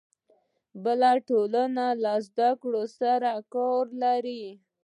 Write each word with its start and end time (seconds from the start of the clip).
بله 0.83 1.11
ټولنه 1.27 1.85
له 2.03 2.13
زده 2.27 2.49
کړو 2.61 2.83
سره 2.99 3.31
کار 3.53 3.85
لري. 4.03 4.43